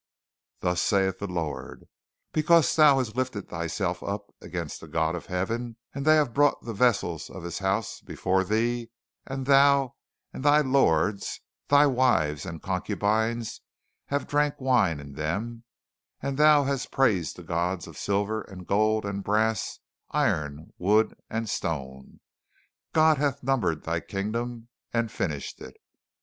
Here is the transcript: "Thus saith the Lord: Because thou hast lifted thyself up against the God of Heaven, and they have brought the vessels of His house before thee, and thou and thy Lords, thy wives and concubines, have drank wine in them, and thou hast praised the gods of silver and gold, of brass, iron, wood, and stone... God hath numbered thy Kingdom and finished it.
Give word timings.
"Thus 0.61 0.81
saith 0.81 1.19
the 1.19 1.27
Lord: 1.27 1.87
Because 2.33 2.75
thou 2.75 2.97
hast 2.97 3.15
lifted 3.15 3.47
thyself 3.49 4.01
up 4.01 4.33
against 4.41 4.81
the 4.81 4.87
God 4.87 5.13
of 5.13 5.27
Heaven, 5.27 5.77
and 5.93 6.05
they 6.07 6.15
have 6.15 6.33
brought 6.33 6.59
the 6.65 6.73
vessels 6.73 7.29
of 7.29 7.43
His 7.43 7.59
house 7.59 8.01
before 8.01 8.43
thee, 8.43 8.89
and 9.27 9.45
thou 9.45 9.93
and 10.33 10.43
thy 10.43 10.61
Lords, 10.61 11.41
thy 11.67 11.85
wives 11.85 12.47
and 12.47 12.63
concubines, 12.63 13.61
have 14.07 14.25
drank 14.25 14.59
wine 14.59 14.99
in 14.99 15.13
them, 15.13 15.65
and 16.19 16.35
thou 16.35 16.63
hast 16.63 16.89
praised 16.91 17.35
the 17.35 17.43
gods 17.43 17.85
of 17.85 17.95
silver 17.95 18.41
and 18.41 18.65
gold, 18.65 19.05
of 19.05 19.21
brass, 19.21 19.81
iron, 20.09 20.73
wood, 20.79 21.13
and 21.29 21.47
stone... 21.47 22.21
God 22.91 23.19
hath 23.19 23.43
numbered 23.43 23.83
thy 23.83 23.99
Kingdom 23.99 24.69
and 24.91 25.11
finished 25.11 25.61
it. 25.61 25.77